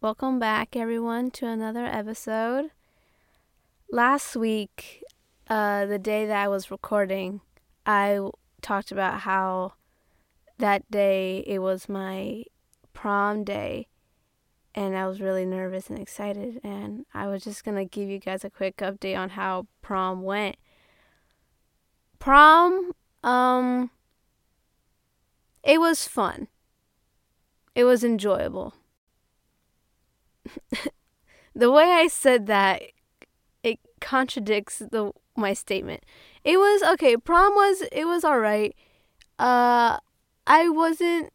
[0.00, 2.70] Welcome back, everyone, to another episode.
[3.90, 5.02] Last week,
[5.50, 7.40] uh, the day that I was recording,
[7.84, 8.20] I
[8.62, 9.72] talked about how
[10.58, 12.44] that day it was my
[12.92, 13.88] prom day
[14.72, 18.20] and I was really nervous and excited and I was just going to give you
[18.20, 20.58] guys a quick update on how prom went.
[22.20, 22.92] Prom
[23.24, 23.90] um
[25.64, 26.46] it was fun.
[27.74, 28.74] It was enjoyable.
[31.54, 32.82] the way I said that
[33.62, 36.04] it contradicts the my statement.
[36.44, 38.74] It was okay, prom was it was all right.
[39.38, 39.98] Uh
[40.46, 41.32] I wasn't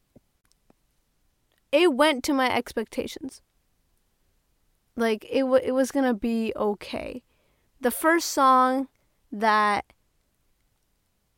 [1.71, 3.41] it went to my expectations.
[4.95, 7.23] Like it w- it was to be okay.
[7.81, 8.87] The first song
[9.31, 9.85] that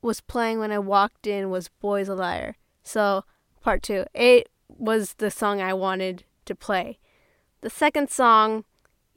[0.02, 2.56] was playing when I walked in was Boys a Liar.
[2.84, 3.24] So,
[3.62, 4.06] part 2.
[4.14, 7.00] It was the song I wanted to play.
[7.66, 8.64] The second song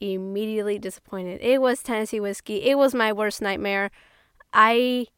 [0.00, 1.38] immediately disappointed.
[1.42, 2.62] It was Tennessee Whiskey.
[2.62, 3.90] It was my worst nightmare.
[4.54, 5.08] I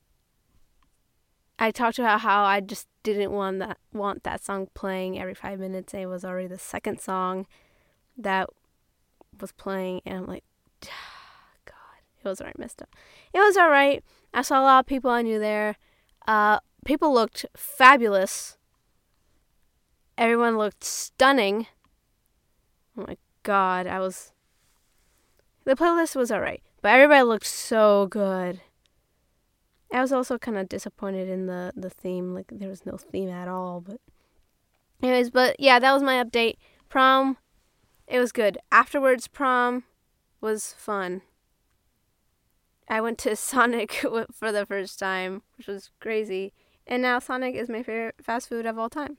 [1.57, 5.61] I talked about how I just didn't want that want that song playing every five
[5.61, 5.95] minutes.
[5.95, 7.47] It was already the second song
[8.19, 8.51] that
[9.41, 10.43] was playing, and I'm like,
[10.81, 12.89] God, it was alright, messed up.
[13.33, 14.03] It was alright.
[14.35, 15.77] I saw a lot of people I knew there.
[16.27, 18.59] Uh, people looked fabulous.
[20.19, 21.69] Everyone looked stunning.
[23.01, 24.33] Oh my God, I was.
[25.65, 28.61] The playlist was alright, but everybody looked so good.
[29.93, 32.35] I was also kind of disappointed in the the theme.
[32.35, 33.81] Like there was no theme at all.
[33.81, 34.01] But
[35.03, 36.57] anyways, but yeah, that was my update.
[36.89, 37.39] Prom,
[38.07, 38.59] it was good.
[38.71, 39.85] Afterwards, prom
[40.41, 41.23] was fun.
[42.89, 43.93] I went to Sonic
[44.33, 46.53] for the first time, which was crazy.
[46.87, 49.17] And now Sonic is my favorite fast food of all time.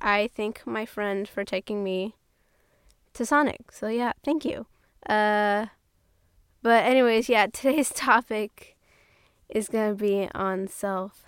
[0.00, 2.16] I thank my friend for taking me
[3.16, 3.72] to Sonic.
[3.72, 4.66] So yeah, thank you.
[5.08, 5.66] Uh,
[6.62, 8.76] but anyways, yeah, today's topic
[9.48, 11.24] is to be on self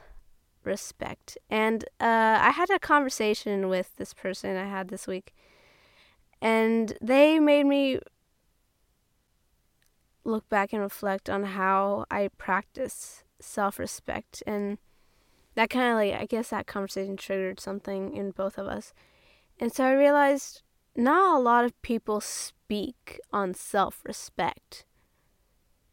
[0.65, 1.39] respect.
[1.51, 5.35] And uh, I had a conversation with this person I had this week,
[6.41, 8.01] and they made me
[10.25, 14.43] look back and reflect on how I practice self respect.
[14.47, 14.79] And
[15.55, 18.93] that kind of like, I guess that conversation triggered something in both of us.
[19.59, 20.63] And so I realized
[20.99, 24.85] not a lot of people speak on self respect.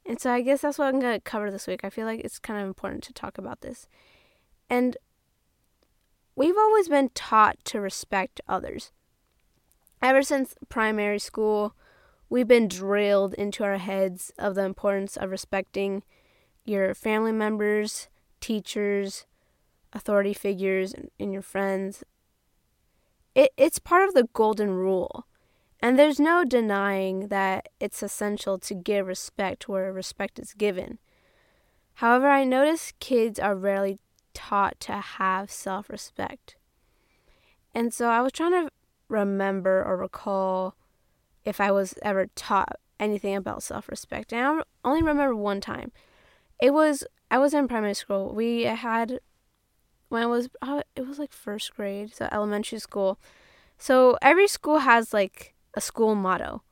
[0.05, 1.81] And so I guess that's what I'm going to cover this week.
[1.83, 3.87] I feel like it's kind of important to talk about this.
[4.69, 4.97] And
[6.35, 8.91] we've always been taught to respect others.
[10.01, 11.75] Ever since primary school,
[12.29, 16.03] we've been drilled into our heads of the importance of respecting
[16.63, 18.09] your family members,
[18.41, 19.25] teachers,
[19.93, 22.03] authority figures, and your friends.
[23.35, 25.27] It, it's part of the golden rule.
[25.81, 30.97] And there's no denying that it's essential to give respect where respect is given.
[31.95, 33.99] However, I notice kids are rarely
[34.33, 36.55] taught to have self respect.
[37.73, 38.71] And so I was trying to
[39.09, 40.75] remember or recall
[41.43, 44.33] if I was ever taught anything about self respect.
[44.33, 45.91] And I only remember one time.
[46.61, 48.33] It was, I was in primary school.
[48.33, 49.19] We had,
[50.09, 53.19] when I was, uh, it was like first grade, so elementary school.
[53.77, 56.63] So every school has like a school motto.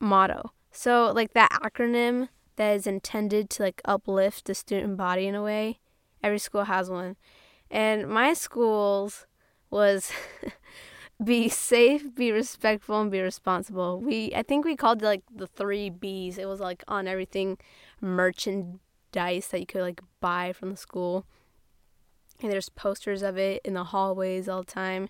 [0.00, 0.52] Motto.
[0.70, 5.42] So like that acronym that is intended to like uplift the student body in a
[5.42, 5.80] way.
[6.22, 7.16] Every school has one.
[7.70, 9.26] And my school's
[9.70, 10.10] was
[11.24, 14.00] be safe, be respectful, and be responsible.
[14.00, 16.38] We I think we called it like the three B's.
[16.38, 17.58] It was like on everything
[18.00, 21.26] merchandise that you could like buy from the school.
[22.40, 25.08] And there's posters of it in the hallways all the time.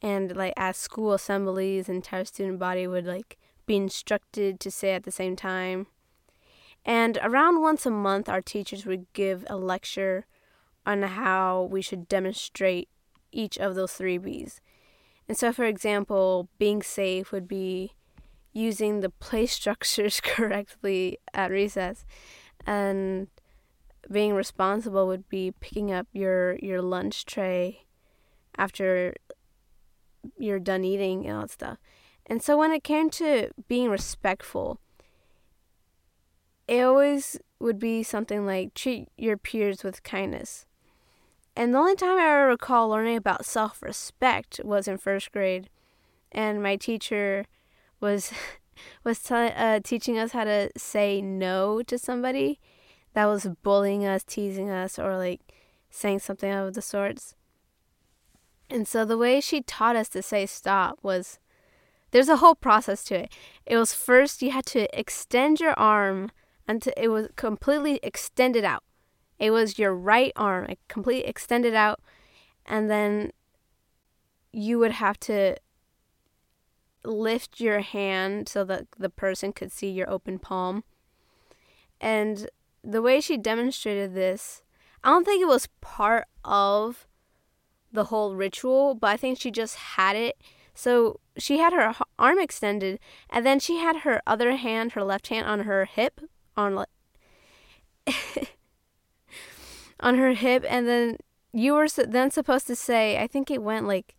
[0.00, 5.04] And like at school assemblies entire student body would like be instructed to say at
[5.04, 5.86] the same time.
[6.84, 10.26] And around once a month our teachers would give a lecture
[10.84, 12.88] on how we should demonstrate
[13.30, 14.60] each of those three b's.
[15.28, 17.92] And so for example being safe would be
[18.52, 22.04] using the play structures correctly at recess.
[22.66, 23.28] And
[24.12, 27.86] being responsible would be picking up your your lunch tray
[28.56, 29.14] after
[30.38, 31.78] you're done eating and all that stuff.
[32.26, 34.78] And so when it came to being respectful,
[36.68, 40.66] it always would be something like treat your peers with kindness.
[41.54, 45.68] And the only time I ever recall learning about self respect was in first grade.
[46.30, 47.46] And my teacher
[48.00, 48.32] was
[49.04, 52.58] was t- uh, teaching us how to say no to somebody
[53.14, 55.40] that was bullying us, teasing us, or like
[55.90, 57.34] saying something of the sorts.
[58.70, 61.38] And so the way she taught us to say stop was
[62.10, 63.32] there's a whole process to it.
[63.66, 66.30] It was first you had to extend your arm
[66.66, 68.82] until it was completely extended out.
[69.38, 72.00] It was your right arm, completely extended out,
[72.64, 73.32] and then
[74.52, 75.56] you would have to
[77.04, 80.84] lift your hand so that the person could see your open palm.
[82.00, 82.48] And
[82.84, 84.62] the way she demonstrated this,
[85.04, 87.06] I don't think it was part of
[87.92, 90.36] the whole ritual, but I think she just had it.
[90.74, 92.98] So she had her arm extended,
[93.28, 96.20] and then she had her other hand, her left hand, on her hip,
[96.56, 96.84] on
[100.00, 101.18] on her hip, and then
[101.52, 104.14] you were then supposed to say, I think it went like,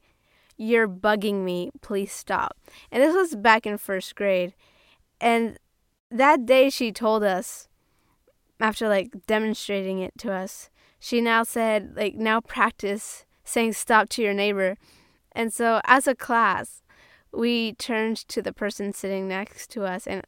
[0.58, 1.72] "You're bugging me.
[1.82, 2.58] Please stop."
[2.92, 4.54] And this was back in first grade,
[5.20, 5.58] and
[6.12, 7.68] that day she told us,
[8.64, 14.22] after like demonstrating it to us, she now said, like, now practice saying stop to
[14.22, 14.78] your neighbor.
[15.34, 16.82] And so as a class,
[17.34, 20.26] we turned to the person sitting next to us and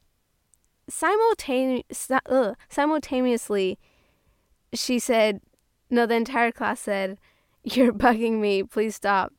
[0.92, 1.84] simultane-
[2.26, 3.80] uh, simultaneously
[4.74, 5.40] she said,
[5.90, 7.18] no, the entire class said,
[7.64, 9.32] You're bugging me, please stop.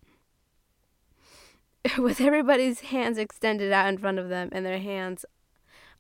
[1.98, 5.26] With everybody's hands extended out in front of them and their hands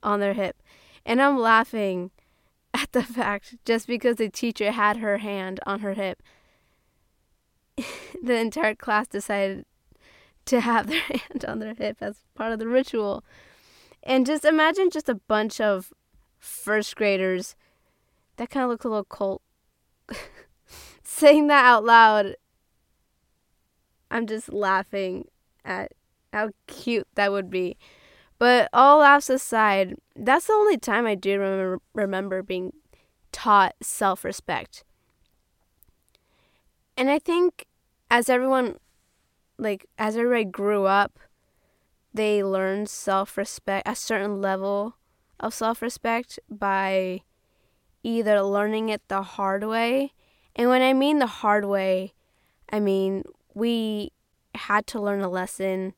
[0.02, 0.62] on their hip.
[1.04, 2.10] And I'm laughing
[2.76, 6.22] at the fact just because the teacher had her hand on her hip,
[8.22, 9.64] the entire class decided
[10.44, 13.24] to have their hand on their hip as part of the ritual.
[14.02, 15.92] And just imagine just a bunch of
[16.38, 17.56] first graders
[18.36, 19.42] that kind of looks a little cult
[21.02, 22.36] saying that out loud.
[24.10, 25.28] I'm just laughing
[25.64, 25.92] at
[26.32, 27.76] how cute that would be.
[28.38, 32.72] But all laughs aside, that's the only time I do remember, remember being
[33.32, 34.84] taught self respect.
[36.96, 37.66] And I think
[38.10, 38.76] as everyone,
[39.58, 41.18] like, as everybody grew up,
[42.12, 44.96] they learned self respect, a certain level
[45.40, 47.20] of self respect by
[48.02, 50.12] either learning it the hard way.
[50.54, 52.14] And when I mean the hard way,
[52.70, 53.24] I mean
[53.54, 54.12] we
[54.54, 55.94] had to learn a lesson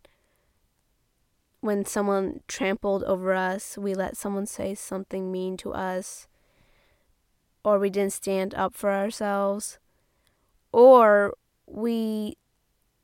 [1.60, 6.28] when someone trampled over us, we let someone say something mean to us,
[7.64, 9.78] or we didn't stand up for ourselves,
[10.72, 11.34] or
[11.66, 12.36] we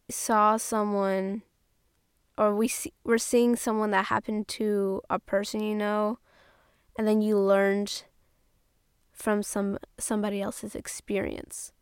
[0.09, 1.43] saw someone,
[2.39, 6.19] or we see, we're seeing someone that happened to a person you know,
[6.97, 8.05] and then you learned
[9.13, 11.73] from some somebody else's experience.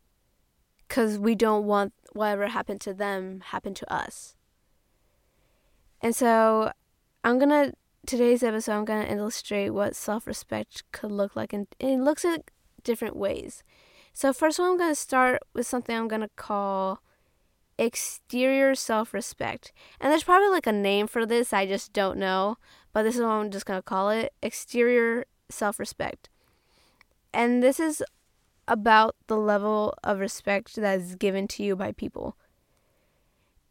[0.88, 4.36] Because we don't want whatever happened to them happen to us
[6.02, 6.72] and so
[7.24, 7.72] I'm gonna
[8.06, 12.50] today's episode I'm gonna illustrate what self-respect could look like and it looks at
[12.82, 13.62] different ways.
[14.12, 17.00] So first one I'm gonna start with something I'm gonna call
[17.78, 19.72] exterior self-respect.
[20.00, 22.58] And there's probably like a name for this, I just don't know.
[22.92, 26.28] But this is what I'm just gonna call it exterior self-respect.
[27.32, 28.02] And this is
[28.68, 32.36] about the level of respect that is given to you by people.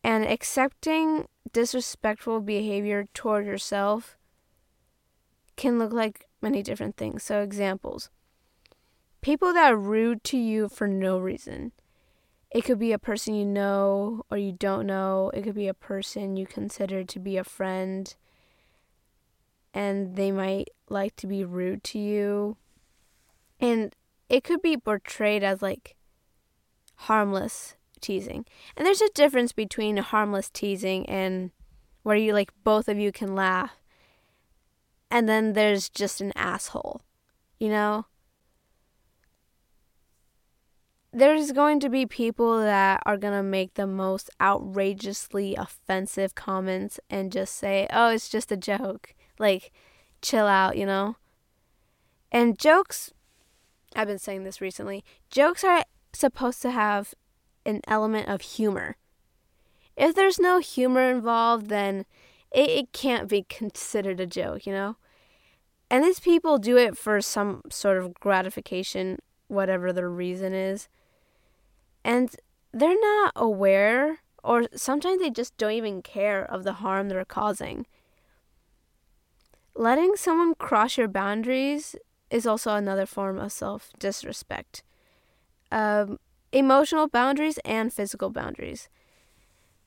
[0.03, 4.17] And accepting disrespectful behavior toward yourself
[5.55, 7.23] can look like many different things.
[7.23, 8.09] So, examples
[9.21, 11.71] people that are rude to you for no reason.
[12.49, 15.73] It could be a person you know or you don't know, it could be a
[15.73, 18.13] person you consider to be a friend,
[19.73, 22.57] and they might like to be rude to you.
[23.59, 23.95] And
[24.27, 25.95] it could be portrayed as like
[26.95, 28.45] harmless teasing.
[28.75, 31.51] And there's a difference between harmless teasing and
[32.03, 33.77] where you like both of you can laugh.
[35.09, 37.01] And then there's just an asshole.
[37.59, 38.05] You know?
[41.13, 47.01] There's going to be people that are going to make the most outrageously offensive comments
[47.09, 49.73] and just say, "Oh, it's just a joke." Like
[50.21, 51.17] chill out, you know?
[52.31, 53.11] And jokes
[53.95, 55.03] I've been saying this recently.
[55.29, 57.13] Jokes are supposed to have
[57.65, 58.97] an element of humor.
[59.95, 62.05] If there's no humor involved, then
[62.51, 64.97] it, it can't be considered a joke, you know?
[65.89, 70.87] And these people do it for some sort of gratification, whatever the reason is.
[72.03, 72.33] And
[72.73, 77.85] they're not aware, or sometimes they just don't even care of the harm they're causing.
[79.75, 81.95] Letting someone cross your boundaries
[82.29, 84.83] is also another form of self disrespect.
[85.71, 86.19] Um,
[86.51, 88.89] emotional boundaries and physical boundaries.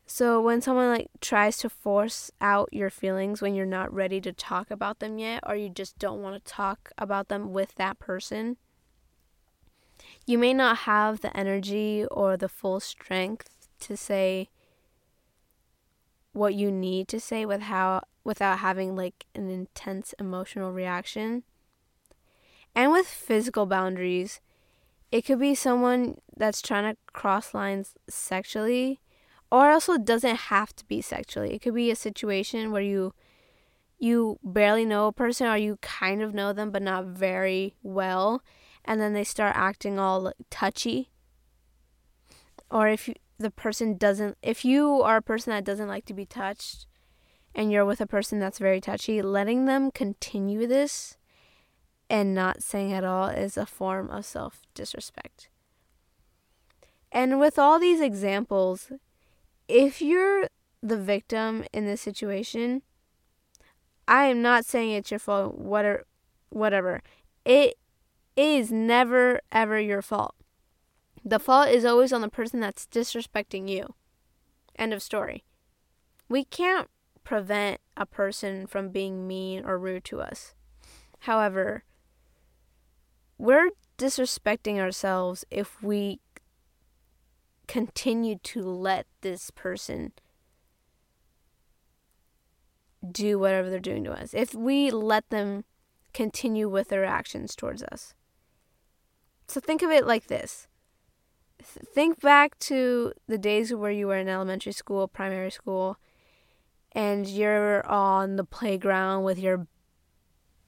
[0.07, 4.33] So when someone like tries to force out your feelings when you're not ready to
[4.33, 7.99] talk about them yet or you just don't want to talk about them with that
[7.99, 8.59] person,
[10.27, 13.49] you may not have the energy or the full strength
[13.81, 14.49] to say
[16.33, 21.45] what you need to say with how without having like an intense emotional reaction.
[22.75, 24.41] And with physical boundaries,
[25.15, 29.01] it could be someone that's trying to cross lines sexually
[29.49, 31.55] or also doesn't have to be sexually.
[31.55, 33.15] It could be a situation where you
[33.97, 38.43] you barely know a person or you kind of know them but not very well
[38.85, 41.11] and then they start acting all touchy.
[42.69, 46.15] Or if you, the person doesn't if you are a person that doesn't like to
[46.15, 46.89] be touched
[47.55, 51.19] and you're with a person that's very touchy, letting them continue this
[52.09, 55.49] and not saying at all is a form of self disrespect.
[57.11, 58.91] And with all these examples,
[59.69, 60.49] if you're
[60.83, 62.83] the victim in this situation,
[64.07, 66.05] I am not saying it's your fault, whatever,
[66.51, 67.03] whatever.
[67.45, 67.77] It
[68.37, 70.35] is never, ever your fault.
[71.25, 73.95] The fault is always on the person that's disrespecting you.
[74.77, 75.45] End of story.
[76.29, 76.89] We can't
[77.23, 80.55] prevent a person from being mean or rude to us.
[81.21, 81.85] However,
[83.39, 86.21] we're disrespecting ourselves if we
[87.67, 90.13] continue to let this person
[93.11, 94.35] do whatever they're doing to us.
[94.35, 95.65] If we let them
[96.13, 98.15] continue with their actions towards us.
[99.49, 100.69] So think of it like this.
[101.63, 105.99] Think back to the days where you were in elementary school, primary school,
[106.93, 109.67] and you're on the playground with your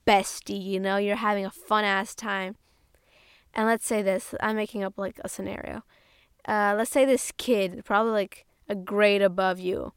[0.06, 2.56] bestie, you know, you're having a fun ass time.
[3.52, 5.82] And let's say this, I'm making up like a scenario.
[6.46, 9.92] Uh, let's say this kid, probably like a grade above you,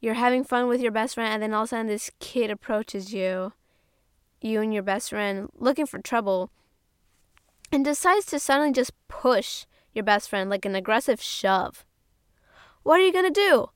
[0.00, 2.50] you're having fun with your best friend, and then all of a sudden this kid
[2.50, 3.52] approaches you,
[4.40, 6.50] you and your best friend, looking for trouble,
[7.72, 11.84] and decides to suddenly just push your best friend like an aggressive shove.
[12.82, 13.70] What are you gonna do?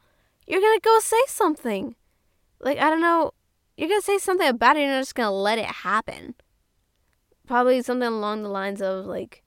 [0.47, 1.97] You're gonna go say something.
[2.61, 3.33] Like, I don't know,
[3.81, 6.35] you're gonna say something about it, you're not just gonna let it happen.
[7.47, 9.43] Probably something along the lines of, like,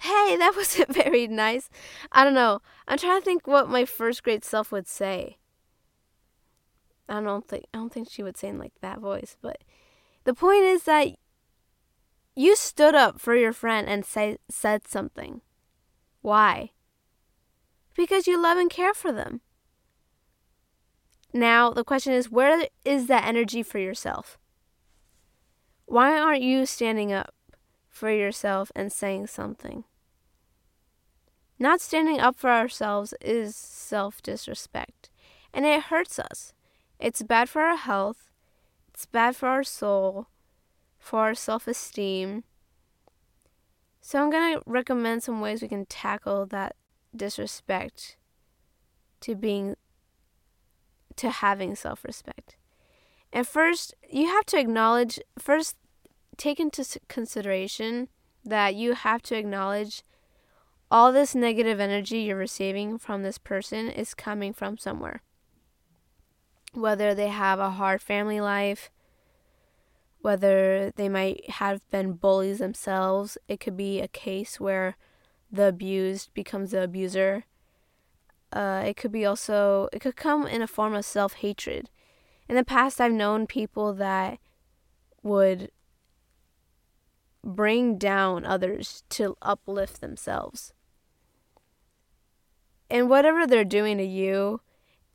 [0.00, 1.70] hey, that wasn't very nice.
[2.12, 2.60] I don't know.
[2.86, 5.38] I'm trying to think what my first grade self would say.
[7.08, 9.64] I don't think I don't think she would say in like that voice, but
[10.24, 11.08] the point is that
[12.36, 15.40] you stood up for your friend and say, said something.
[16.20, 16.72] Why?
[17.96, 19.40] Because you love and care for them.
[21.32, 24.38] Now, the question is where is that energy for yourself?
[25.86, 27.34] Why aren't you standing up
[27.88, 29.84] for yourself and saying something?
[31.58, 35.10] Not standing up for ourselves is self disrespect,
[35.52, 36.54] and it hurts us.
[36.98, 38.30] It's bad for our health,
[38.88, 40.28] it's bad for our soul,
[40.98, 42.44] for our self esteem.
[44.00, 46.76] So, I'm going to recommend some ways we can tackle that
[47.14, 48.16] disrespect
[49.20, 49.76] to being,
[51.20, 52.56] to having self respect.
[53.32, 55.76] And first, you have to acknowledge, first,
[56.36, 58.08] take into consideration
[58.44, 60.02] that you have to acknowledge
[60.90, 65.22] all this negative energy you're receiving from this person is coming from somewhere.
[66.72, 68.90] Whether they have a hard family life,
[70.22, 74.96] whether they might have been bullies themselves, it could be a case where
[75.52, 77.44] the abused becomes the abuser.
[78.52, 81.90] Uh, it could be also, it could come in a form of self hatred.
[82.48, 84.38] In the past, I've known people that
[85.22, 85.70] would
[87.44, 90.72] bring down others to uplift themselves
[92.90, 94.60] and whatever they're doing to you,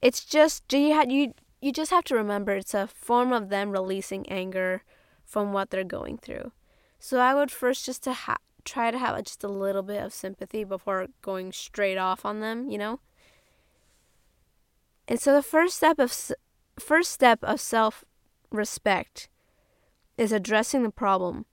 [0.01, 3.71] it's just you had you you just have to remember it's a form of them
[3.71, 4.83] releasing anger
[5.25, 6.51] from what they're going through.
[6.99, 10.13] So I would first just to ha- try to have just a little bit of
[10.13, 12.99] sympathy before going straight off on them, you know.
[15.07, 16.15] And so the first step of
[16.79, 19.29] first step of self-respect
[20.17, 21.45] is addressing the problem.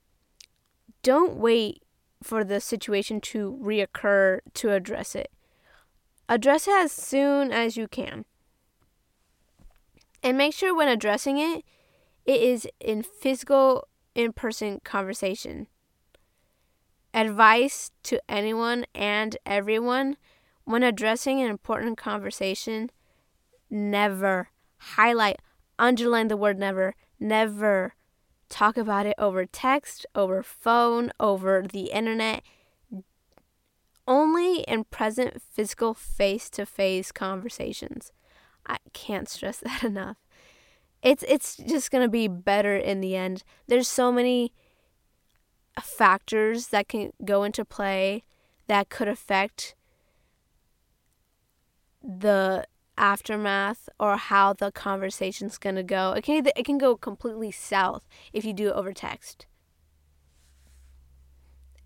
[1.02, 1.82] Don't wait
[2.22, 5.30] for the situation to reoccur to address it.
[6.28, 8.24] Address it as soon as you can.
[10.22, 11.64] And make sure when addressing it,
[12.24, 15.66] it is in physical, in person conversation.
[17.12, 20.16] Advice to anyone and everyone
[20.64, 22.90] when addressing an important conversation
[23.72, 25.40] never highlight,
[25.78, 27.94] underline the word never, never
[28.48, 32.42] talk about it over text, over phone, over the internet
[34.06, 38.12] only in present physical face to face conversations.
[38.66, 40.16] I can't stress that enough.
[41.02, 43.42] It's it's just going to be better in the end.
[43.66, 44.52] There's so many
[45.80, 48.22] factors that can go into play
[48.68, 49.74] that could affect
[52.02, 52.66] the
[52.98, 56.12] aftermath or how the conversation's going to go.
[56.12, 59.46] It can it can go completely south if you do it over text.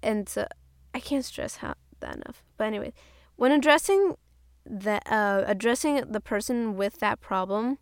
[0.03, 0.47] And so
[0.95, 2.43] I can't stress how that enough.
[2.57, 2.93] But anyway,
[3.37, 4.17] when addressing
[4.65, 7.79] the uh, addressing the person with that problem,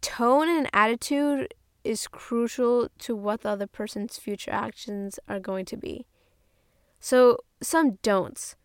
[0.00, 1.54] tone and attitude
[1.84, 6.06] is crucial to what the other person's future actions are going to be.
[7.00, 8.56] So, some don'ts.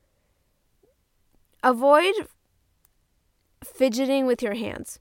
[1.63, 2.27] Avoid
[3.63, 4.99] fidgeting with your hands.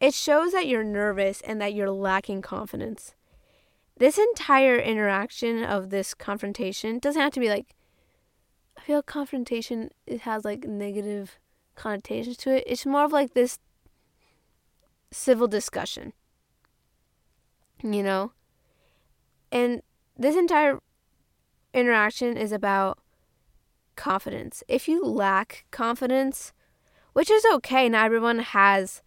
[0.00, 3.14] It shows that you're nervous and that you're lacking confidence.
[3.98, 7.74] This entire interaction of this confrontation doesn't have to be like,
[8.78, 11.38] I feel confrontation, it has like negative
[11.74, 12.64] connotations to it.
[12.66, 13.58] It's more of like this
[15.10, 16.14] civil discussion,
[17.82, 18.32] you know?
[19.52, 19.82] And
[20.16, 20.78] this entire
[21.74, 22.98] interaction is about
[23.96, 24.62] confidence.
[24.66, 26.52] If you lack confidence,
[27.20, 29.02] which is okay, not everyone has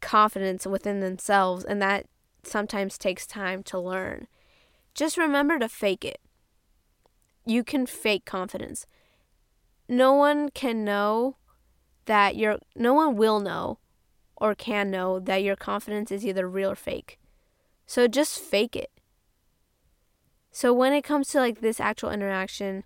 [0.00, 2.06] confidence within themselves, and that
[2.42, 4.26] sometimes takes time to learn.
[4.94, 6.18] Just remember to fake it.
[7.44, 8.86] You can fake confidence.
[9.86, 11.36] No one can know
[12.06, 13.78] that you're, no one will know
[14.34, 17.18] or can know that your confidence is either real or fake.
[17.84, 18.90] So just fake it.
[20.50, 22.84] So when it comes to like this actual interaction,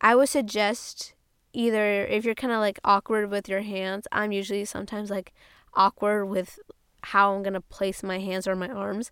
[0.00, 1.12] I would suggest
[1.58, 5.32] either if you're kind of like awkward with your hands, I'm usually sometimes like
[5.74, 6.60] awkward with
[7.02, 9.10] how I'm going to place my hands or my arms.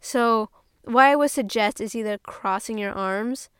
[0.00, 0.48] So
[0.84, 3.50] what I would suggest is either crossing your arms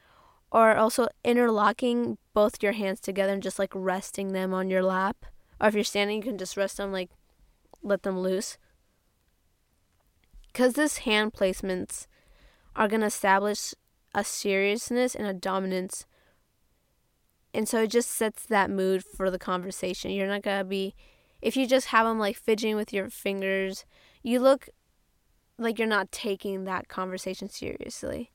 [0.53, 5.27] or also interlocking both your hands together and just like resting them on your lap.
[5.61, 7.11] Or if you're standing, you can just rest them like
[7.83, 8.57] let them loose.
[10.47, 12.07] Because this hand placements
[12.77, 13.75] are going to establish
[14.15, 16.07] a seriousness and a dominance.
[17.55, 20.11] And so it just sets that mood for the conversation.
[20.11, 20.95] You're not going to be,
[21.41, 23.85] if you just have them like fidgeting with your fingers,
[24.23, 24.69] you look
[25.59, 28.33] like you're not taking that conversation seriously.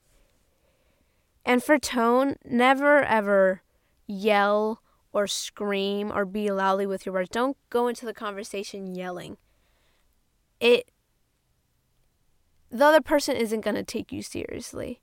[1.46, 3.62] And for tone, never ever
[4.08, 7.30] yell or scream or be loudly with your words.
[7.30, 9.38] Don't go into the conversation yelling.
[10.60, 10.90] It
[12.72, 15.02] the other person isn't going to take you seriously.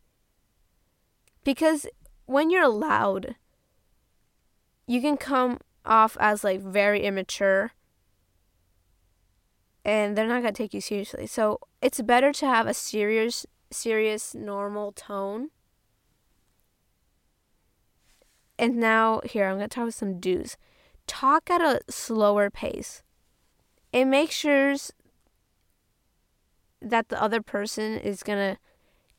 [1.44, 1.87] Because
[2.26, 3.37] when you're loud,
[4.90, 7.72] you can come off as like very immature
[9.85, 11.26] and they're not going to take you seriously.
[11.26, 15.50] So, it's better to have a serious serious normal tone
[18.61, 20.59] and now, here, I'm going to talk about some do's.
[21.07, 23.03] Talk at a slower pace.
[23.90, 24.74] It makes sure
[26.83, 28.61] that the other person is going to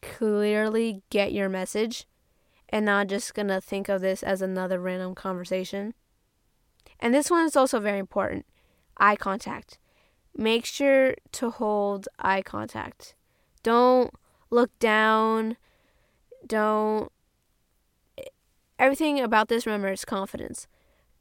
[0.08, 2.06] clearly get your message
[2.72, 5.94] and not just to think of this as another random conversation.
[7.00, 8.46] And this one is also very important
[8.98, 9.78] eye contact.
[10.36, 13.16] Make sure to hold eye contact.
[13.64, 14.12] Don't
[14.50, 15.58] look down.
[16.48, 17.12] Don't
[18.80, 20.68] everything about this, remember, is confidence.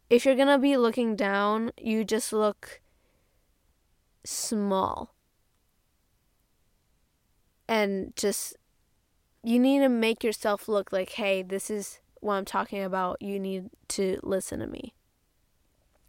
[0.08, 2.80] If you're gonna be looking down, you just look
[4.24, 5.14] small.
[7.68, 8.56] And just,
[9.42, 13.20] you need to make yourself look like, hey, this is what I'm talking about.
[13.20, 14.94] You need to listen to me.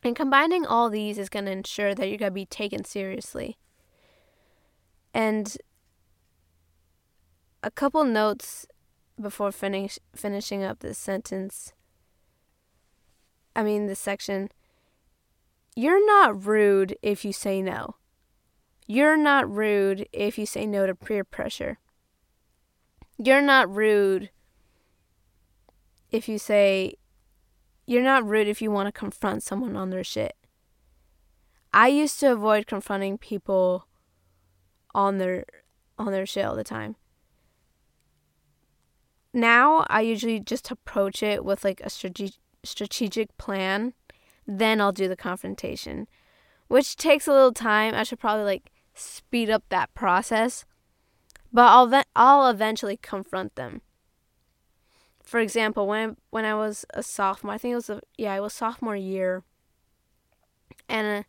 [0.03, 3.57] And combining all these is going to ensure that you're going to be taken seriously.
[5.13, 5.55] And
[7.63, 8.65] a couple notes
[9.19, 11.73] before finish finishing up this sentence.
[13.55, 14.49] I mean this section.
[15.75, 17.95] You're not rude if you say no.
[18.87, 21.77] You're not rude if you say no to peer pressure.
[23.23, 24.29] You're not rude
[26.09, 26.95] if you say
[27.85, 30.35] you're not rude if you want to confront someone on their shit.
[31.73, 33.87] I used to avoid confronting people
[34.93, 35.45] on their
[35.97, 36.95] on their shit all the time
[39.33, 43.93] now I usually just approach it with like a strate- strategic plan.
[44.45, 46.07] Then I'll do the confrontation,
[46.67, 47.93] which takes a little time.
[47.93, 50.65] I should probably like speed up that process,
[51.51, 53.81] but I'll ve- I'll eventually confront them.
[55.23, 58.35] For example, when I, when I was a sophomore, I think it was a, yeah,
[58.35, 59.43] it was sophomore year,
[60.89, 61.23] and uh,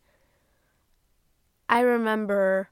[1.69, 2.71] I remember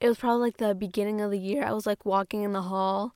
[0.00, 1.64] it was probably like the beginning of the year.
[1.64, 3.14] I was like walking in the hall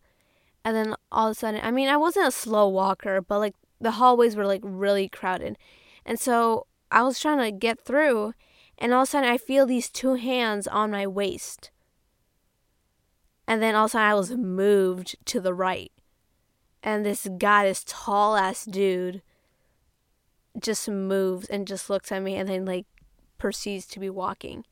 [0.67, 3.55] and then all of a sudden, I mean, I wasn't a slow walker, but like
[3.81, 5.57] the hallways were like really crowded.
[6.05, 8.35] And so I was trying to get through,
[8.77, 11.71] and all of a sudden, I feel these two hands on my waist.
[13.47, 15.93] And then all of a sudden, I was moved to the right.
[16.83, 19.23] And this guy, this tall ass dude,
[20.61, 22.87] just moves and just looks at me and then like
[23.39, 24.65] proceeds to be walking.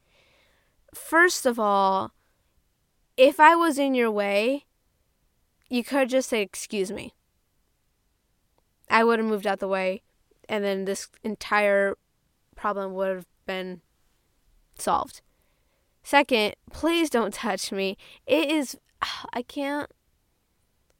[0.94, 2.12] First of all,
[3.16, 4.64] if I was in your way,
[5.68, 7.14] you could just say, Excuse me.
[8.90, 10.02] I would have moved out the way,
[10.48, 11.96] and then this entire
[12.54, 13.80] problem would have been
[14.78, 15.20] solved.
[16.04, 17.96] Second, please don't touch me.
[18.26, 18.76] It is,
[19.32, 19.90] I can't,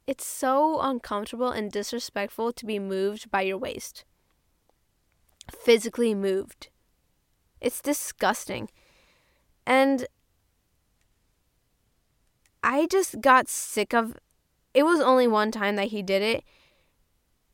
[0.07, 4.03] it's so uncomfortable and disrespectful to be moved by your waist.
[5.63, 6.69] Physically moved.
[7.61, 8.69] It's disgusting.
[9.65, 10.07] And
[12.63, 14.17] I just got sick of
[14.73, 16.43] it was only one time that he did it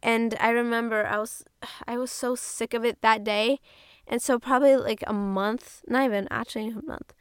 [0.01, 1.43] and I remember I was
[1.87, 3.59] I was so sick of it that day
[4.07, 7.13] and so probably like a month, not even actually a month.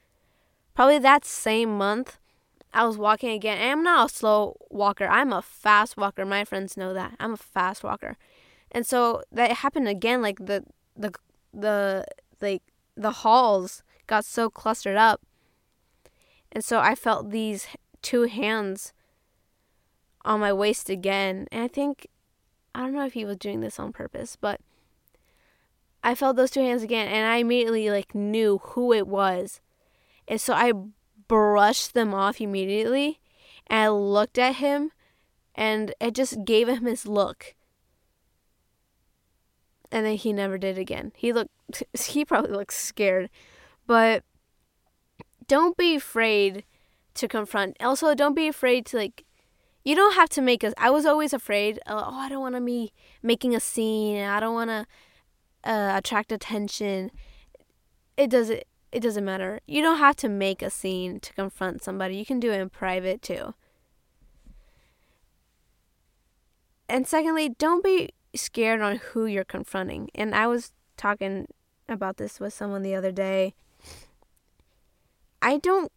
[0.80, 2.16] Probably that same month
[2.72, 3.58] I was walking again.
[3.58, 5.06] And I'm not a slow walker.
[5.06, 6.24] I'm a fast walker.
[6.24, 7.16] My friends know that.
[7.20, 8.16] I'm a fast walker.
[8.72, 10.64] And so that happened again like the
[10.96, 11.12] the
[11.52, 12.06] the
[12.40, 12.62] like
[12.96, 15.20] the halls got so clustered up.
[16.50, 17.66] And so I felt these
[18.00, 18.94] two hands
[20.24, 21.46] on my waist again.
[21.52, 22.06] And I think
[22.74, 24.62] I don't know if he was doing this on purpose, but
[26.02, 29.60] I felt those two hands again and I immediately like knew who it was.
[30.30, 30.72] And so I
[31.26, 33.18] brushed them off immediately
[33.66, 34.92] and I looked at him
[35.56, 37.56] and it just gave him his look.
[39.90, 41.10] And then he never did again.
[41.16, 43.28] He looked he probably looked scared.
[43.88, 44.22] But
[45.48, 46.64] don't be afraid
[47.14, 47.76] to confront.
[47.80, 49.24] Also, don't be afraid to like
[49.84, 52.54] you don't have to make a I was always afraid, uh, oh, I don't want
[52.54, 54.22] to be making a scene.
[54.22, 54.86] I don't want to
[55.68, 57.10] uh, attract attention.
[58.16, 58.62] It doesn't
[58.92, 59.60] it doesn't matter.
[59.66, 62.16] You don't have to make a scene to confront somebody.
[62.16, 63.54] You can do it in private too.
[66.88, 70.10] And secondly, don't be scared on who you're confronting.
[70.14, 71.46] And I was talking
[71.88, 73.54] about this with someone the other day.
[75.40, 75.90] I don't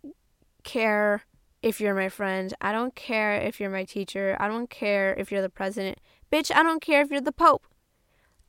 [0.64, 1.26] care
[1.62, 2.54] if you're my friend.
[2.62, 4.38] I don't care if you're my teacher.
[4.40, 5.98] I don't care if you're the president.
[6.32, 7.66] Bitch, I don't care if you're the pope.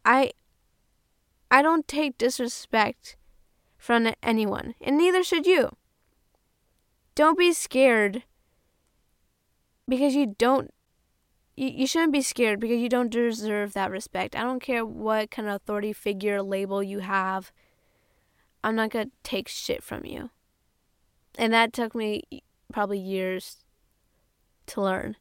[0.04, 0.32] I
[1.50, 3.16] I don't take disrespect
[3.84, 5.76] from anyone, and neither should you.
[7.14, 8.22] Don't be scared
[9.86, 10.72] because you don't
[11.54, 14.34] you, you shouldn't be scared because you don't deserve that respect.
[14.34, 17.52] I don't care what kind of authority figure label you have.
[18.62, 20.30] I'm not going to take shit from you.
[21.36, 22.22] And that took me
[22.72, 23.58] probably years
[24.68, 25.16] to learn.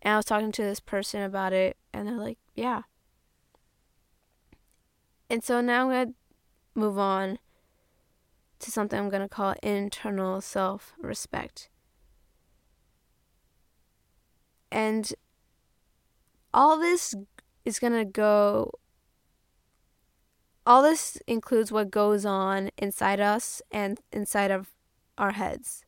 [0.00, 2.82] And I was talking to this person about it, and they're like, yeah.
[5.28, 6.14] And so now I'm going to
[6.74, 7.38] move on
[8.60, 11.68] to something I'm going to call internal self respect.
[14.70, 15.12] And
[16.54, 17.14] all this
[17.64, 18.72] is going to go,
[20.66, 24.68] all this includes what goes on inside us and inside of
[25.18, 25.84] our heads.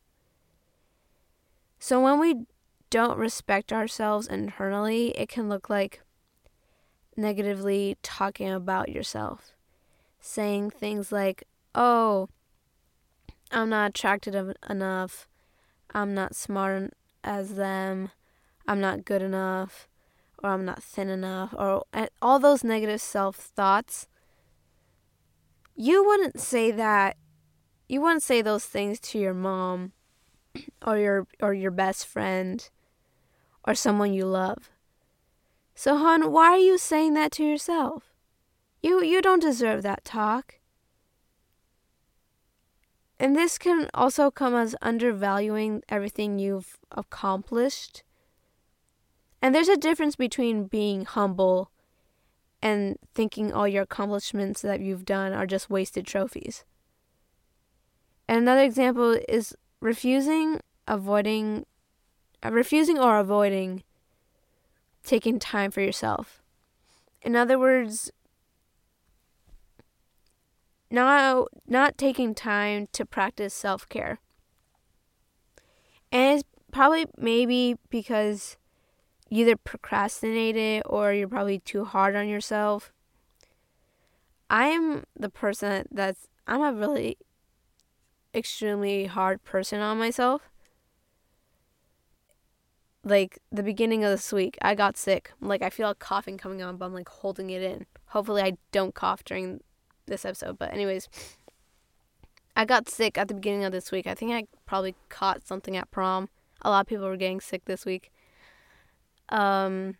[1.79, 2.45] So when we
[2.89, 6.01] don't respect ourselves internally, it can look like
[7.17, 9.53] negatively talking about yourself,
[10.19, 11.43] saying things like,
[11.75, 12.29] oh,
[13.53, 15.27] I'm not attractive enough,
[15.93, 18.09] I'm not smart as them,
[18.67, 19.87] I'm not good enough,
[20.43, 21.83] or I'm not thin enough, or
[22.21, 24.07] all those negative self thoughts.
[25.75, 27.17] You wouldn't say that,
[27.87, 29.91] you wouldn't say those things to your mom
[30.85, 32.69] or your or your best friend
[33.65, 34.69] or someone you love.
[35.75, 38.13] So hon, why are you saying that to yourself?
[38.81, 40.55] You you don't deserve that talk.
[43.23, 48.03] And this can also come as undervaluing everything you've accomplished.
[49.41, 51.71] And there's a difference between being humble
[52.61, 56.65] and thinking all your accomplishments that you've done are just wasted trophies.
[58.27, 61.65] And another example is refusing, avoiding,
[62.45, 63.83] uh, refusing or avoiding
[65.05, 66.41] taking time for yourself.
[67.21, 68.11] In other words,
[70.93, 74.19] not not taking time to practice self-care.
[76.11, 78.57] And it's probably maybe because
[79.29, 82.93] you either procrastinated or you're probably too hard on yourself.
[84.49, 87.17] I'm the person that's I'm a really
[88.35, 90.43] extremely hard person on myself.
[93.03, 95.31] Like the beginning of this week, I got sick.
[95.41, 97.87] Like I feel a coughing coming on, but I'm like holding it in.
[98.09, 99.61] Hopefully, I don't cough during
[100.05, 100.57] this episode.
[100.57, 101.09] But anyways,
[102.55, 104.07] I got sick at the beginning of this week.
[104.07, 106.29] I think I probably caught something at prom.
[106.61, 108.11] A lot of people were getting sick this week.
[109.29, 109.97] Um,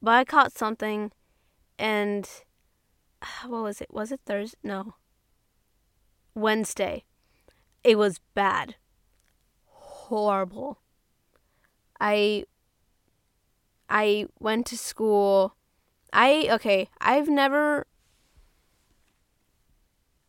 [0.00, 1.10] but I caught something,
[1.78, 2.28] and
[3.46, 3.88] what was it?
[3.90, 4.58] Was it Thursday?
[4.62, 4.94] No.
[6.34, 7.04] Wednesday.
[7.82, 8.76] It was bad.
[9.66, 10.80] Horrible.
[12.00, 12.44] I
[13.88, 15.56] I went to school.
[16.12, 17.86] I okay, I've never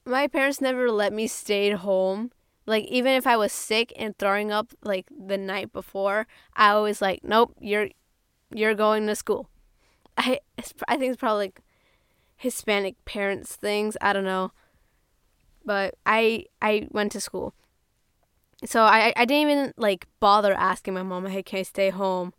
[0.05, 2.31] my parents never let me stay at home.
[2.65, 7.01] Like even if I was sick and throwing up like the night before, I always
[7.01, 7.89] like, nope, you're
[8.53, 9.49] you're going to school.
[10.17, 10.39] I
[10.87, 11.61] I think it's probably like
[12.37, 13.97] Hispanic parents things.
[14.01, 14.51] I don't know,
[15.65, 17.53] but I I went to school,
[18.65, 22.33] so I I didn't even like bother asking my mom, hey, can I stay home?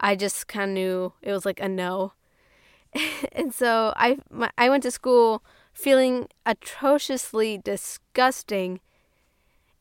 [0.00, 2.12] I just kind of knew it was like a no,
[3.32, 8.80] and so I my, I went to school feeling atrociously disgusting.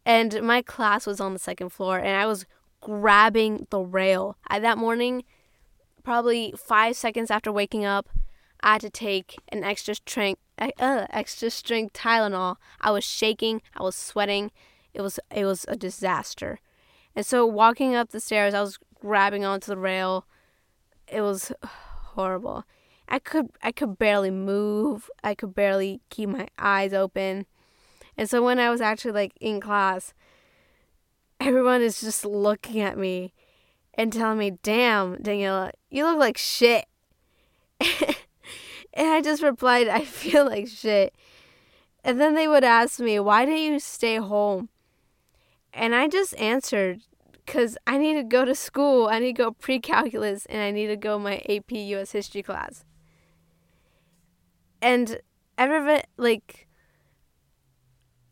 [0.06, 2.46] And my class was on the second floor, and I was
[2.82, 4.38] grabbing the rail.
[4.48, 5.24] I, that morning,
[6.04, 8.10] probably five seconds after waking up,
[8.62, 12.58] I had to take an extra strength, uh, extra strength Tylenol.
[12.82, 13.62] I was shaking.
[13.76, 14.52] I was sweating.
[14.94, 16.60] It was it was a disaster.
[17.16, 20.26] And so walking up the stairs, I was grabbing onto the rail.
[21.08, 22.66] It was horrible.
[23.10, 25.10] I could I could barely move.
[25.24, 27.48] I could barely keep my eyes open.
[28.16, 30.14] And so when I was actually like in class,
[31.40, 33.34] everyone is just looking at me
[33.96, 36.86] and telling me, "Damn, Daniela, you look like shit."
[37.80, 41.16] and I just replied, "I feel like shit."
[42.04, 44.70] And then they would ask me, "Why didn't you stay home?"
[45.74, 47.02] And I just answered,
[47.48, 49.08] "Cause I need to go to school.
[49.08, 52.12] I need to go pre-calculus, and I need to go my AP U.S.
[52.12, 52.86] History class."
[54.82, 55.20] And
[55.58, 56.68] every like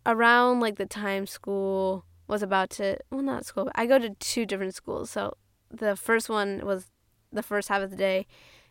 [0.05, 4.45] around like the time school was about to well not school I go to two
[4.45, 5.11] different schools.
[5.11, 5.35] So
[5.69, 6.87] the first one was
[7.31, 8.25] the first half of the day.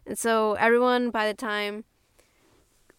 [0.06, 1.84] And so everyone by the time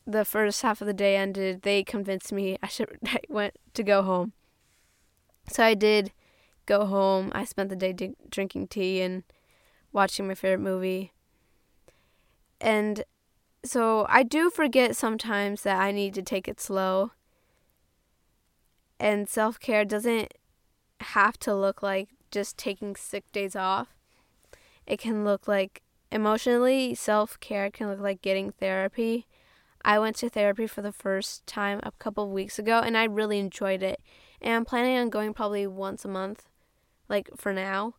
[0.06, 3.84] the first half of the day ended they convinced me I should I went to
[3.84, 4.34] go home.
[5.50, 6.12] So I did
[6.66, 7.32] go home.
[7.34, 9.24] I spent the day d- drinking tea and
[9.92, 11.13] watching my favorite movie.
[12.60, 13.04] And
[13.69, 17.12] so I do forget sometimes that I need to take it slow.
[18.99, 20.34] And self care doesn't
[20.99, 23.89] have to look like just taking sick days off.
[24.86, 29.27] It can look like emotionally, self care can look like getting therapy.
[29.86, 33.06] I went to therapy for the first time a couple of weeks ago and I
[33.06, 34.01] really enjoyed it.
[34.41, 36.47] And I'm planning on going probably once a month,
[37.08, 37.95] like for now.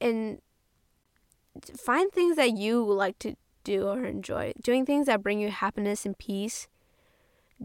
[0.00, 0.40] And
[1.76, 4.52] find things that you like to do or enjoy.
[4.62, 6.68] Doing things that bring you happiness and peace.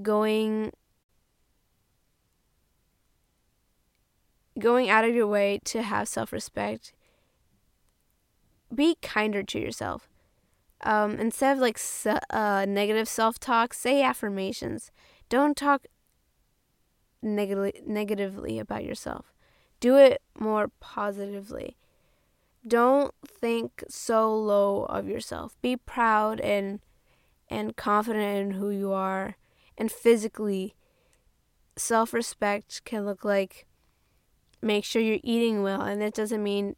[0.02, 0.72] Going
[4.58, 6.94] going out of your way to have self-respect.
[8.74, 10.08] Be kinder to yourself.
[10.82, 11.80] Um, instead of like
[12.30, 14.92] uh, negative self-talk, say affirmations.
[15.30, 15.88] Don't talk
[17.22, 19.34] negatively negatively about yourself.
[19.80, 21.78] Do it more positively
[22.68, 25.56] don't think so low of yourself.
[25.62, 26.80] Be proud and
[27.50, 29.38] and confident in who you are.
[29.78, 30.76] And physically,
[31.76, 33.68] self-respect can look like
[34.62, 36.76] make sure you're eating well, and that doesn't mean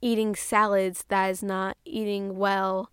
[0.00, 1.04] eating salads.
[1.08, 2.90] That is not eating well.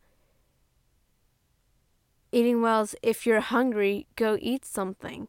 [2.31, 5.27] Eating well is if you're hungry, go eat something.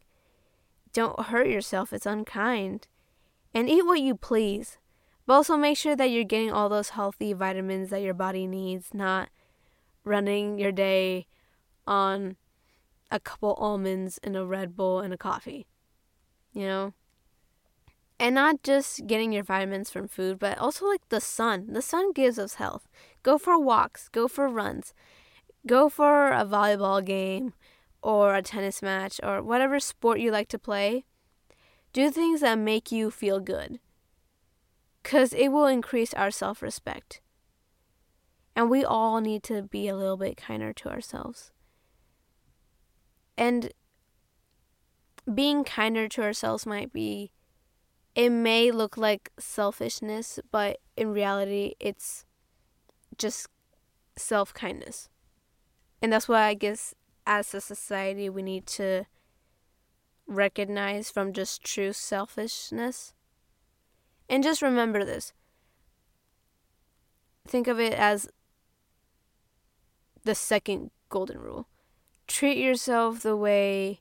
[0.92, 2.87] Don't hurt yourself, it's unkind.
[3.55, 4.79] And eat what you please.
[5.27, 8.93] But also make sure that you're getting all those healthy vitamins that your body needs,
[8.93, 9.29] not
[10.05, 11.27] running your day
[11.87, 12.37] on
[13.11, 15.67] a couple almonds and a Red Bull and a coffee.
[16.53, 16.95] You know?
[18.19, 21.73] And not just getting your vitamins from food, but also like the sun.
[21.73, 22.89] The sun gives us health.
[23.23, 24.95] Go for walks, go for runs,
[25.67, 27.53] go for a volleyball game
[28.03, 31.05] or a tennis match or whatever sport you like to play.
[31.93, 33.79] Do things that make you feel good
[35.03, 37.21] because it will increase our self respect.
[38.55, 41.51] And we all need to be a little bit kinder to ourselves.
[43.37, 43.73] And
[45.33, 47.33] being kinder to ourselves might be,
[48.15, 52.27] it may look like selfishness, but in reality, it's
[53.17, 53.49] just
[54.17, 55.09] self kindness.
[56.03, 56.95] And that's why I guess
[57.27, 59.05] as a society, we need to
[60.27, 63.15] recognize from just true selfishness
[64.29, 65.33] and just remember this.
[67.47, 68.29] Think of it as
[70.25, 71.67] the second golden rule.
[72.27, 74.01] Treat yourself the way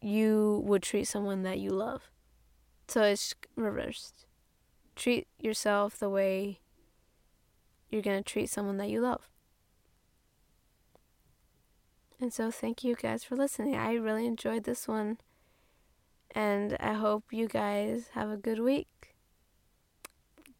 [0.00, 2.10] you would treat someone that you love.
[2.88, 4.26] So it's reversed.
[4.96, 6.60] Treat yourself the way
[7.90, 9.28] you're going to treat someone that you love.
[12.20, 13.76] And so, thank you guys for listening.
[13.76, 15.18] I really enjoyed this one.
[16.34, 19.16] And I hope you guys have a good week.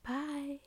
[0.03, 0.61] Bye.